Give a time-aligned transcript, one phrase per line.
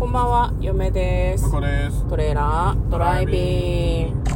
[0.00, 2.08] こんばんは、嫁ですです。
[2.08, 4.30] トレーラードライビング。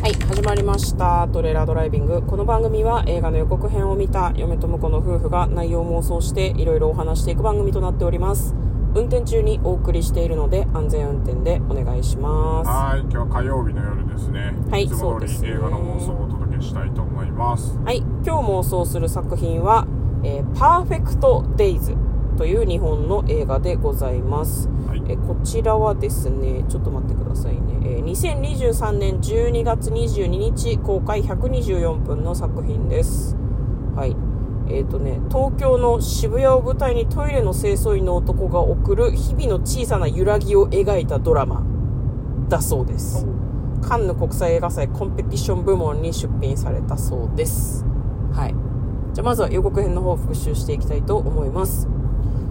[0.00, 1.28] はい、始まりました。
[1.28, 2.22] トレーラードライビング。
[2.22, 8.54] この番組は映画の予告編を見た嫁と婿の夫婦が内容を妄想していろいろお話していく番組となっております。
[8.94, 12.70] 運転中にお送りしているので安全運転でお願いします。
[12.70, 14.54] はい、今日は火曜日の夜ですね。
[14.70, 17.78] はいいつも通そうですねり映画の妄想をお届けしたいと思います。
[17.84, 19.86] はい、今日妄想する作品は、
[20.22, 21.94] えーパーフェクト・デイズ
[22.36, 24.68] という日本の映画でございます。
[24.86, 25.02] はい。
[25.08, 27.60] えーこちらはですね、ちょっと待ってくださいね。
[27.84, 33.36] えー2023年12月22日公開124分の作品です。
[33.94, 34.16] はい。
[34.68, 41.62] えっ、とね、東京の渋谷を舞台にトイレの清掃員の男が送る日々の小さな揺らぎを描いたドラマ
[42.48, 43.26] だそうです。
[43.82, 47.84] カンヌ国際映画祭コンペティション部門に出品されたそうです。
[48.32, 48.54] はい。
[49.12, 51.88] じゃあまずは予告編の方を復習していきたいと思います。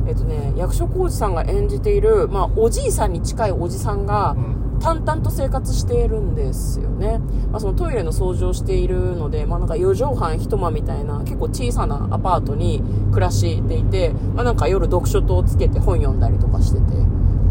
[0.07, 4.63] えっとね、役所広司さんが演じている、まあ、おじいさんに近いおじさんがう、ん。
[4.79, 7.19] 淡々と生活しているんですよね。
[7.51, 16.97] まあ、そのトイレの掃除をしているので、まあ、なんか4畳半一間みたいな結構小さなアパートに暮らしていて、まあ、なんか夜読書灯をつけて本読んだりとかしてて。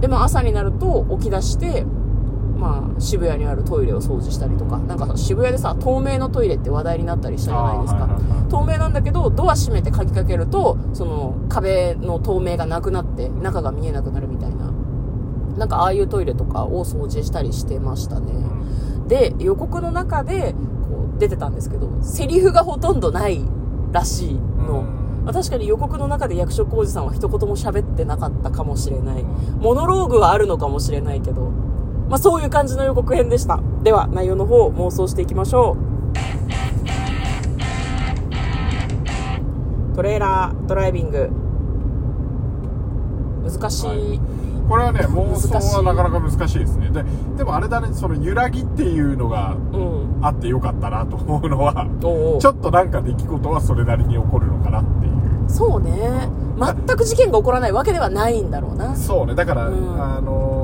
[0.00, 1.86] で、まあ、朝になると起き出して、
[2.62, 8.08] まあ、渋谷にあるトイレを掃除したりとか、なんかさ渋谷でさ、透明のトイレって話題になったりしたじゃないですか。
[8.48, 14.70] 透明なんだけど、ドア閉めて鍵かけると、その壁の透明がなくなって、中が見えなくなるみたいな。
[15.58, 18.32] なんかああいうトイレとかを掃除したりしてましたね。
[19.08, 20.54] で、予告の中で、
[20.88, 23.40] こう、出てたんですけど、セリフがほとんどない
[23.90, 24.80] らしいの。
[24.80, 29.22] うんまあ確かに予告の中で役所広司さんは一言も喋ってなかったかもしれない。
[29.60, 31.52] モノローグはあるのかもしれないけど、
[32.08, 33.60] まあそういう感じの予告編でした。
[33.82, 35.76] では、内容の方妄想していきましょ
[39.92, 39.96] う。
[39.96, 41.30] トレーラードライビング。
[43.48, 43.86] 難しい。
[43.88, 44.20] はい
[44.68, 46.88] これはね、妄想はなかなか難しいですね。
[46.90, 47.04] で、
[47.36, 50.02] でもあれだね、その揺らぎっていうのがうん。
[50.24, 55.12] あってよかったなと思うのは、おうおうちょっとなんか出来事はそれなりに起こるのかなっていう。
[55.48, 56.30] そうね。
[56.58, 58.94] 全く事件が起こらないわけではないんだろうな。
[58.94, 60.61] そうね、だから、うんあのー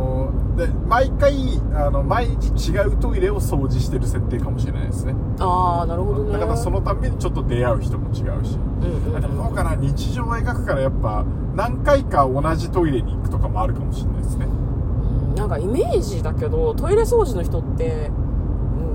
[0.58, 1.34] で、毎回、
[1.74, 5.14] あの、毎日違うトイレを掃除してる設定かもしれないですね。
[5.38, 6.32] ああ、なるほどね。
[6.32, 8.14] だからそのたんびにちょっと出会う人も違う
[8.44, 8.58] し。
[8.82, 11.24] うんうんうんでもどうかな日常を描くからやっぱ
[11.56, 18.10] 何回か同じトイレに行くとかもあるかもしれないですねうんなんかイメージだけどトイレ掃除の人って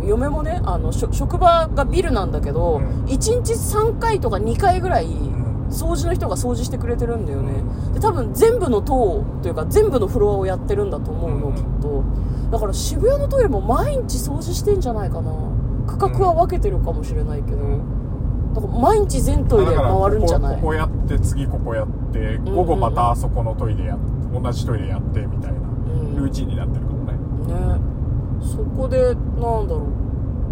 [0.01, 5.42] うん嫁もねあの職場がビルなんだけど、うん1日3回とか2回ぐらいん
[5.73, 7.63] 掃除の人が掃除してくれてるんだよね。
[7.93, 11.55] で多分全部の棟というか全部のフロアをやってるんだと思うの、うん。
[11.55, 12.03] きっと。
[12.51, 15.31] だから渋谷のトイレも毎日掃除してんじゃないかな。
[15.87, 17.57] 区画は分けてるかもしれないけど、
[18.53, 20.55] だから毎日全トイレ回るんじゃない？
[20.55, 22.55] ここここやって次ここやってんうん。
[22.55, 23.97] 午後またあそこのトイレや
[24.31, 26.15] 同じトイレやってみたいなうん。
[26.15, 27.13] ルーチンになってるかもね。
[27.13, 27.81] ね。
[28.41, 29.87] そこでなんだろ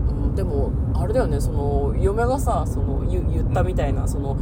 [0.10, 1.40] う、うん、でもあれだよね。
[1.40, 4.38] その嫁がさその言言ったみたいな、その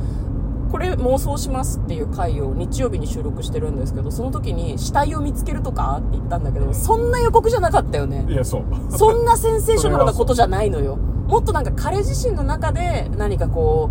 [0.72, 8.26] これ妄想しますっていう回を日曜日に収録してるんですけどその時に死体を見つけるとかって言ったんだけどそんな予告じゃなかったよね。
[8.30, 8.64] いやそう。
[8.90, 10.96] そんなセンセーショナルなことじゃないのよ。
[10.96, 13.90] もっとなんか彼自身の中で何かこ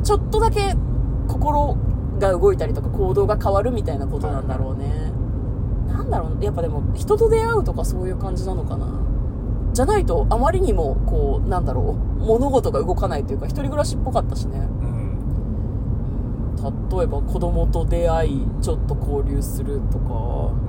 [0.00, 0.74] うちょっとだけ
[1.28, 1.76] 心
[2.18, 5.12] が動いたりとか行動が変わるみたいなことなんだろうね、
[5.88, 8.86] なんだろうやっぱでも人と出会うとかそういう感じなのかな。
[9.72, 14.58] じゃないとあまりにもこうなんだろう物事が動かないというか一人暮らしっぽかったしね。
[14.58, 14.93] うん
[16.70, 20.04] 例えば子供と出会いちょっと交流するとか。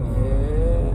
[0.02, 0.16] ん。
[0.18, 0.94] へえ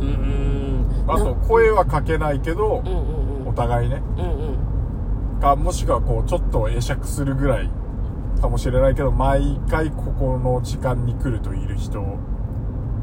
[0.00, 3.48] うんあと声はかけないけどうんうんうん。
[3.48, 4.02] お互いね。
[4.18, 5.40] うんうん。
[5.40, 7.70] かもしくはこうちょっと会釈するぐらい
[8.40, 12.02] かもしれないけど毎回ここの時間に来るといる人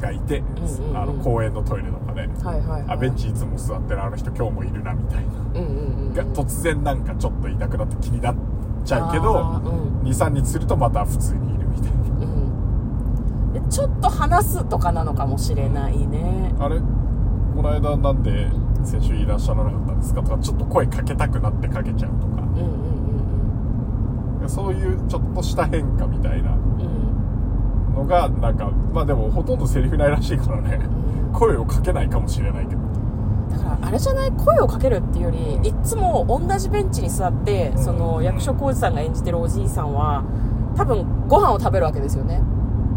[0.00, 0.96] がいて、んうんうん。
[0.96, 6.14] あの公園のトイレとかで、はいはい、はい、あベンチいつも座ってるあの人今日もいるなみたいな、うんうんうん。
[6.14, 8.36] が突然なんかちょっといなくなって気になっ
[8.86, 9.60] ちゃうけど
[10.04, 10.08] うん。
[10.08, 11.98] 23日するとまた普通にいるみたいな。
[11.98, 13.52] うん。
[13.52, 16.54] でちょっと話すとかなのかもしれないね。
[16.58, 16.78] あれ？
[16.78, 18.48] この間なんで
[18.84, 22.42] 先週いらっしゃらなかったんですかとかちょっと声かけたくなってかけちゃうとか。
[22.42, 22.70] うんうん
[24.40, 26.56] うんそういうちょっとした変化みたいな。
[27.96, 30.78] のがなんかまあでもほとんどセリフないらしいからね。
[31.32, 32.80] 声をかけないかもしれないけど
[33.82, 34.32] あれじゃない？
[34.32, 35.38] 声をかけるっていうより
[35.68, 40.24] いっつも同じベンチに座ってその役所広司さんが演じてるおじいさんは
[40.76, 42.42] 多分ご飯を食べるわけですよね。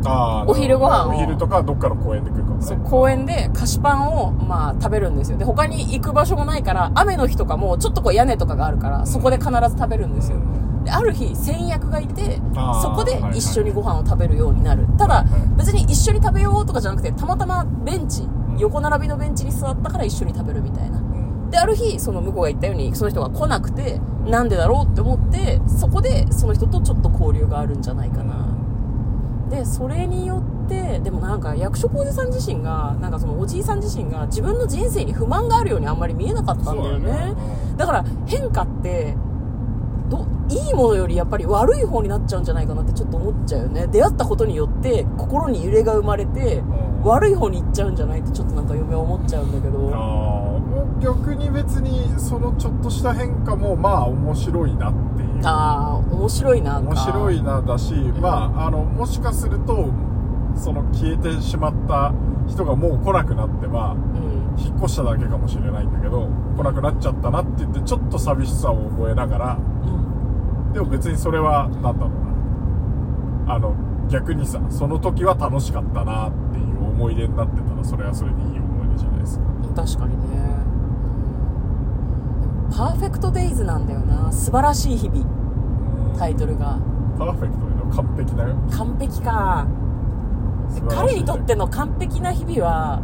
[0.06, 1.10] あーお昼ご飯を。
[1.10, 2.66] お昼とかどっかの公園で食うかもね。
[2.66, 5.38] そう公園で菓子パンをまあ食べるんですよ。
[5.38, 10.40] で他に行く場所もないから雨の日とかもちょっとこう屋根とかがあるからそこで必ず食べるんですよ。
[10.40, 12.40] でである日先役がいて
[12.82, 14.88] そこで一緒にご飯を食べるようになる。
[14.98, 15.42] ただはいはい。
[15.58, 21.00] 別に一緒に食べようとかじゃなくてたまたまベンチん横並びのベンチに座ったから一緒に食べるみたいな。
[21.00, 21.50] うん。
[21.50, 28.48] である日その向こうが言ったようにその人が来なくてなんでだろうって思ってそこでその人とちょっと交流があるんじゃないかな。
[29.50, 37.08] でそれによってでもなんか役所広司さん自身がなんかそのおじいさん自身が自分の人生に不満があるようにあんまり見えなかったんだよね。
[37.08, 37.42] だよね。
[37.78, 39.18] だから変化って
[40.10, 43.88] どいいものよりやっぱり悪い方になっちゃうんじゃないかなってちょっと思っちゃうよね。
[43.88, 50.60] 出会ったことによって心に揺れが生まれてうん悪い方に行っちゃうんじゃないってちょっとなんか嫁は思っちゃうんだけど。
[51.02, 55.40] 逆に別にそのちょっとした変化もまあ面白いなっていう。
[55.44, 59.90] ああ面白いな面白いなだし、まああのもしかすると
[60.56, 62.14] その消えてしまった
[62.48, 64.40] 人がもう来なくなってまあうん。
[64.60, 70.74] 引っ越しただけかもしれないんだけど来なくなっちゃったなって言ってちょっと寂しさを覚えながらうん。
[70.74, 73.54] でも別にそれはなんだろうな。
[73.56, 73.74] あの
[74.10, 79.46] 逆にさその時は楽しかったなっていう思い出になってたらそれはそれでいい思い出じゃないですか。
[79.74, 80.38] 確かにね。
[82.76, 84.30] パーフェクトデイズなんだよな。
[84.34, 85.26] 素晴らしい日々。
[86.18, 86.78] タイトルが。
[87.18, 88.46] パーフェクトへの完璧な
[88.78, 89.66] 完璧か。
[90.90, 93.02] 彼にとっての完璧な日々は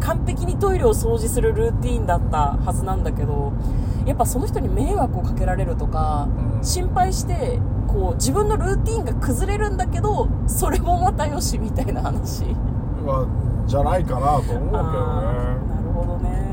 [0.00, 3.54] 完璧にトイレを掃除するルーティーンだったはずなんだけど
[4.04, 6.64] やっぱその人に迷惑をかけられるとか、うん。
[6.64, 12.44] 心配してこう自分のルーティーンが崩れるんだけどそれもまたよしみたいな話
[13.06, 13.26] は
[13.66, 14.68] じゃないかなと思うけどね。
[15.70, 16.52] なるほどね。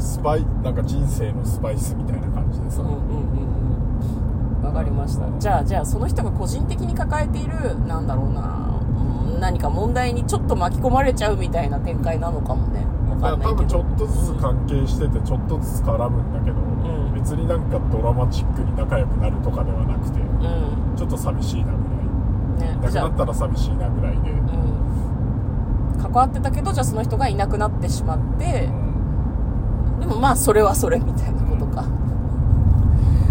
[0.00, 4.64] スパイなんか人生のスパイスみたいな感じでさ、うんうんうんうん。
[4.64, 5.26] わかりました。
[5.38, 8.80] じゃあじゃあその人が個人的に抱えているなんだろうな
[9.34, 12.86] うん何か問題にちょっと巻き込まれちゃうみたいな展開なのかもね。
[13.10, 13.50] わかんないけど。
[13.50, 17.14] 多分ちょっとずつ関係しててちょっとずつ絡むんだけど、ん。
[17.14, 20.96] 別になんかドラマチックに仲良くなるとかではなくてうん。
[20.96, 21.72] ちょっと寂しいなぐ
[22.62, 22.72] らい。
[22.78, 23.08] ねじゃあ。
[23.08, 25.09] なくなったら寂しいなぐらいで、うん
[26.00, 28.68] 関わってたけどじゃあその人がいなくなってしまって
[30.00, 31.84] でもまあそれはそれみたいなことか。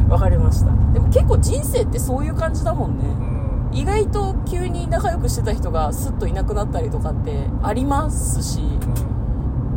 [0.10, 0.72] わかりました。
[0.94, 3.06] でも結構人生ってそういう感じだもんね。
[3.06, 3.78] うん。
[3.78, 8.62] 意外と急に仲良くしてた人がスッといなくなったりとかってありますし、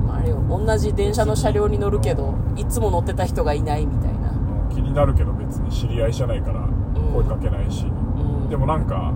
[0.06, 4.74] まあ、あれよ同じ電車の車両に乗るけどいつも乗ってた人がいないみたいな、うん。
[4.74, 6.66] 気になるけど別に知り合いじゃないから
[7.12, 9.12] 声かけないし、うん、でもなんか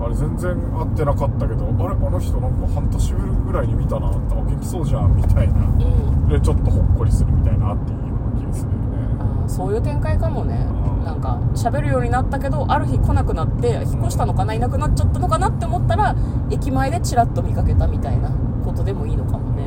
[0.00, 5.54] あれ全然会ってなかったけどあれあの人なんか半年ぶりぐらいに見たなあ元気そうじゃんみたいな。
[5.60, 6.28] うん。
[6.28, 9.48] でちょっとほっこりするみたいなあっていいような気がするよね。
[9.48, 10.66] そういう展開かもね。
[10.68, 11.04] うん。
[11.04, 16.14] なんか喋るようになったけどある日来なくなって引っ越したのかないなくなっちゃったのかなって思ったら
[16.50, 18.30] 駅前でチラッと見かけたみたいな
[18.64, 19.64] ことでもいいのかもね、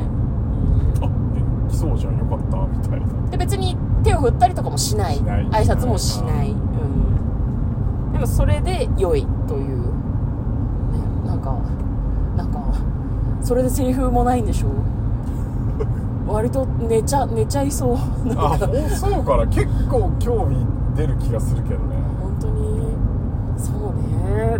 [1.01, 3.07] あ元気そうじゃんよかったみたいな。
[3.07, 5.17] うんで別に手を振ったりとかもしない。
[5.19, 10.00] 挨拶もしない、うん、でもそれで良いという、ね、
[11.41, 11.57] なんか
[12.37, 12.59] なんか
[13.41, 14.67] それでセリフもないんでしょ？
[16.27, 18.27] 割と寝ちゃ寝ちゃいそう。
[18.27, 19.47] なんあかそうかな？
[19.47, 20.65] 結構興味
[20.95, 21.95] 出る気がするけどね。
[22.21, 22.93] 本当に？
[23.57, 24.59] そうね。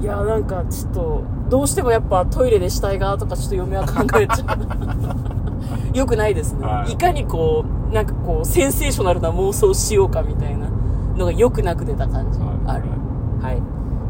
[0.00, 4.54] いやなんかちょっとどうしてもやっぱトイレで死体がとかちょっと嫁は考えちゃ
[5.94, 5.96] う。
[5.96, 6.92] よくないですね、はい。
[6.92, 10.68] い、かにこうなんかこうセンセーショナルな妄想をしようかみたいな
[11.16, 12.38] のがよくなく出た感じ。
[12.66, 12.84] ある。
[13.40, 13.62] はい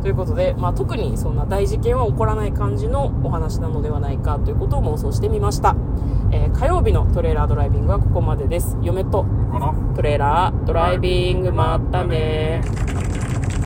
[0.07, 5.75] ということで、まあ、特にそんな大事件は起こらない感じのお話なのではないかということを妄想してみました、
[6.31, 8.79] えー火曜日のトレーラードライビングはここまでです。
[8.83, 9.27] 嫁と
[9.95, 12.63] トレーラードライビングまったね。